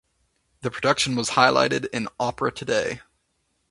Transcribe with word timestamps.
The 0.61 0.71
production 0.71 1.15
was 1.15 1.29
highlighted 1.29 1.87
in 1.93 2.07
"Opera 2.19 2.51
Today". 2.51 3.01